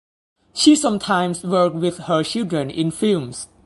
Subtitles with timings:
[0.55, 3.47] She sometimes worked with her children in films.